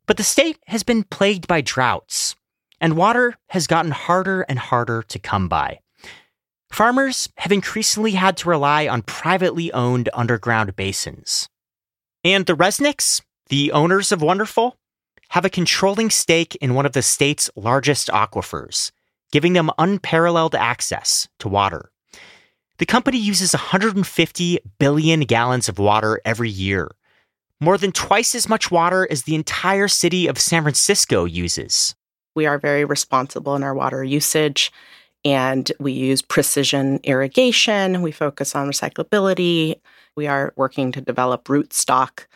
but 0.07 0.17
the 0.17 0.25
state 0.25 0.59
has 0.67 0.83
been 0.83 1.05
plagued 1.05 1.47
by 1.47 1.61
droughts. 1.61 2.35
and 2.81 2.97
water 2.97 3.35
has 3.49 3.67
gotten 3.67 3.91
harder 3.91 4.43
and 4.43 4.59
harder 4.59 5.03
to 5.03 5.19
come 5.19 5.49
by. 5.49 5.81
Farmers 6.71 7.29
have 7.39 7.53
increasingly 7.53 8.13
had 8.13 8.37
to 8.39 8.49
rely 8.49 8.87
on 8.87 9.03
privately 9.03 9.73
owned 9.73 10.09
underground 10.13 10.77
basins. 10.77 11.49
And 12.25 12.45
the 12.45 12.57
Resnicks, 12.57 13.23
the 13.49 13.73
owners 13.73 14.13
of 14.13 14.21
Wonderful, 14.21 14.77
have 15.31 15.45
a 15.45 15.51
controlling 15.51 16.11
stake 16.11 16.55
in 16.57 16.75
one 16.75 16.87
of 16.87 16.93
the 16.93 17.03
state's 17.03 17.51
largest 17.57 18.09
aquifers, 18.09 18.91
giving 19.33 19.53
them 19.53 19.71
unparalleled 19.79 20.55
access 20.55 21.29
to 21.39 21.49
water. 21.49 21.91
The 22.79 22.87
company 22.87 23.19
uses 23.19 23.55
150 23.55 24.59
billion 24.79 25.21
gallons 25.21 25.69
of 25.69 25.79
water 25.79 26.21
every 26.25 26.51
year, 26.51 26.91
more 27.61 27.79
than 27.79 27.93
twice 27.93 28.35
as 28.35 28.49
much 28.49 28.71
water 28.71 29.09
as 29.11 29.23
the 29.23 29.35
entire 29.35 29.89
city 29.89 30.27
of 30.27 30.39
San 30.39 30.63
Francisco 30.63 31.25
uses. 31.25 31.95
We 32.35 32.45
are 32.45 32.59
very 32.59 32.85
responsible 32.85 33.57
in 33.57 33.63
our 33.63 33.75
water 33.75 34.05
usage 34.05 34.71
and 35.25 35.73
we 35.81 35.93
use 35.93 36.23
precision 36.23 37.01
irrigation. 37.03 38.03
We 38.03 38.13
focus 38.13 38.55
on 38.55 38.69
recyclability. 38.69 39.81
We 40.17 40.27
are 40.27 40.53
working 40.57 40.93
to 40.93 41.01
develop 41.01 41.49
root 41.49 41.73
stock 41.73 42.29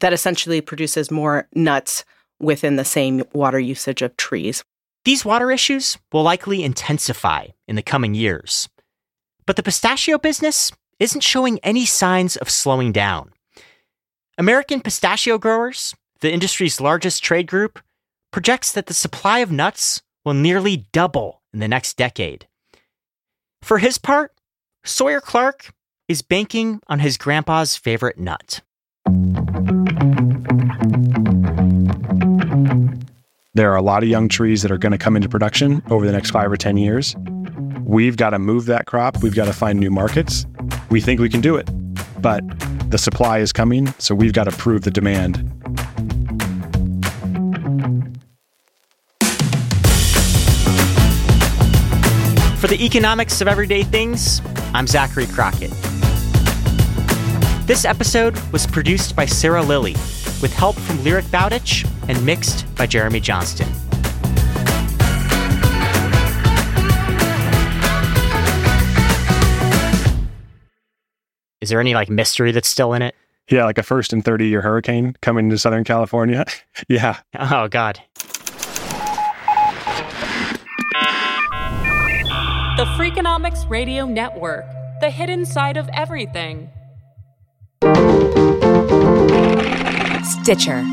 that 0.00 0.12
essentially 0.12 0.60
produces 0.60 1.10
more 1.10 1.48
nuts 1.54 2.04
within 2.40 2.76
the 2.76 2.84
same 2.84 3.24
water 3.32 3.58
usage 3.58 4.00
of 4.00 4.16
trees. 4.16 4.64
These 5.04 5.24
water 5.24 5.50
issues 5.50 5.98
will 6.12 6.22
likely 6.22 6.62
intensify 6.62 7.48
in 7.66 7.76
the 7.76 7.82
coming 7.82 8.14
years. 8.14 8.68
But 9.46 9.56
the 9.56 9.62
pistachio 9.62 10.18
business 10.18 10.72
isn't 10.98 11.22
showing 11.22 11.58
any 11.62 11.86
signs 11.86 12.36
of 12.36 12.50
slowing 12.50 12.92
down. 12.92 13.32
American 14.36 14.80
Pistachio 14.80 15.38
Growers, 15.38 15.94
the 16.20 16.32
industry's 16.32 16.80
largest 16.80 17.22
trade 17.22 17.46
group, 17.46 17.80
projects 18.30 18.72
that 18.72 18.86
the 18.86 18.94
supply 18.94 19.38
of 19.38 19.50
nuts 19.50 20.02
will 20.24 20.34
nearly 20.34 20.86
double 20.92 21.42
in 21.52 21.60
the 21.60 21.68
next 21.68 21.96
decade. 21.96 22.46
For 23.62 23.78
his 23.78 23.98
part, 23.98 24.32
Sawyer 24.84 25.20
Clark 25.20 25.72
is 26.08 26.22
banking 26.22 26.80
on 26.86 27.00
his 27.00 27.16
grandpa's 27.16 27.76
favorite 27.76 28.18
nut. 28.18 28.60
There 33.58 33.72
are 33.72 33.76
a 33.76 33.82
lot 33.82 34.04
of 34.04 34.08
young 34.08 34.28
trees 34.28 34.62
that 34.62 34.70
are 34.70 34.78
going 34.78 34.92
to 34.92 34.98
come 34.98 35.16
into 35.16 35.28
production 35.28 35.82
over 35.90 36.06
the 36.06 36.12
next 36.12 36.30
five 36.30 36.48
or 36.52 36.56
10 36.56 36.76
years. 36.76 37.16
We've 37.82 38.16
got 38.16 38.30
to 38.30 38.38
move 38.38 38.66
that 38.66 38.86
crop. 38.86 39.20
We've 39.20 39.34
got 39.34 39.46
to 39.46 39.52
find 39.52 39.80
new 39.80 39.90
markets. 39.90 40.46
We 40.90 41.00
think 41.00 41.18
we 41.18 41.28
can 41.28 41.40
do 41.40 41.56
it, 41.56 41.68
but 42.22 42.44
the 42.92 42.98
supply 42.98 43.38
is 43.38 43.52
coming, 43.52 43.92
so 43.98 44.14
we've 44.14 44.32
got 44.32 44.44
to 44.44 44.52
prove 44.52 44.82
the 44.82 44.92
demand. 44.92 45.38
For 52.60 52.68
the 52.68 52.78
economics 52.80 53.40
of 53.40 53.48
everyday 53.48 53.82
things, 53.82 54.40
I'm 54.72 54.86
Zachary 54.86 55.26
Crockett. 55.26 55.72
This 57.66 57.84
episode 57.84 58.38
was 58.52 58.68
produced 58.68 59.16
by 59.16 59.26
Sarah 59.26 59.64
Lilly, 59.64 59.94
with 60.40 60.52
help 60.52 60.76
from 60.76 61.02
Lyric 61.02 61.28
Bowditch 61.32 61.84
and 62.08 62.24
mixed 62.24 62.66
by 62.74 62.86
Jeremy 62.86 63.20
Johnston. 63.20 63.68
Is 71.60 71.70
there 71.70 71.80
any 71.80 71.94
like 71.94 72.08
mystery 72.08 72.50
that's 72.50 72.68
still 72.68 72.94
in 72.94 73.02
it? 73.02 73.14
Yeah, 73.50 73.64
like 73.64 73.78
a 73.78 73.82
first 73.82 74.12
and 74.12 74.24
30 74.24 74.48
year 74.48 74.60
hurricane 74.60 75.16
coming 75.22 75.50
to 75.50 75.58
Southern 75.58 75.84
California. 75.84 76.44
yeah. 76.88 77.18
Oh, 77.38 77.68
God. 77.68 78.00
The 82.76 82.84
Freakonomics 82.96 83.68
Radio 83.68 84.06
Network, 84.06 84.64
the 85.00 85.10
hidden 85.10 85.44
side 85.44 85.76
of 85.76 85.88
everything. 85.92 86.70
Stitcher. 90.24 90.84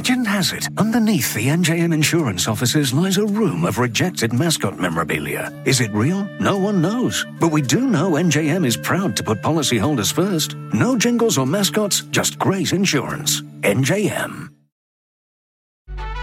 Legend 0.00 0.26
has 0.28 0.52
it, 0.54 0.66
underneath 0.78 1.34
the 1.34 1.48
NJM 1.48 1.92
insurance 1.92 2.48
offices 2.48 2.94
lies 2.94 3.18
a 3.18 3.26
room 3.26 3.66
of 3.66 3.76
rejected 3.76 4.32
mascot 4.32 4.78
memorabilia. 4.78 5.52
Is 5.66 5.82
it 5.82 5.92
real? 5.92 6.24
No 6.40 6.56
one 6.56 6.80
knows. 6.80 7.26
But 7.38 7.52
we 7.52 7.60
do 7.60 7.86
know 7.86 8.12
NJM 8.12 8.64
is 8.66 8.78
proud 8.78 9.14
to 9.18 9.22
put 9.22 9.42
policyholders 9.42 10.10
first. 10.10 10.54
No 10.72 10.96
jingles 10.96 11.36
or 11.36 11.46
mascots, 11.46 12.00
just 12.12 12.38
great 12.38 12.72
insurance. 12.72 13.42
NJM. 13.60 14.48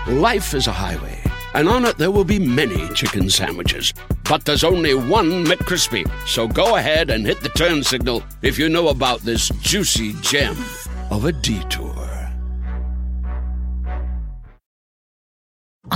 Life 0.08 0.56
is 0.56 0.66
a 0.66 0.72
highway, 0.72 1.22
and 1.54 1.70
on 1.70 1.86
it 1.86 2.00
there 2.00 2.10
will 2.10 2.26
be 2.26 2.40
many 2.40 2.90
chicken 2.96 3.30
sandwiches. 3.30 3.94
But 4.28 4.44
there's 4.44 4.64
only 4.64 4.96
one 4.96 5.46
McCrispy. 5.46 6.10
So 6.26 6.48
go 6.48 6.78
ahead 6.78 7.12
and 7.12 7.28
hit 7.28 7.42
the 7.42 7.50
turn 7.50 7.84
signal 7.84 8.24
if 8.42 8.58
you 8.58 8.70
know 8.70 8.88
about 8.88 9.20
this 9.20 9.50
juicy 9.62 10.14
gem 10.22 10.58
of 11.12 11.26
a 11.26 11.32
detour. 11.32 11.97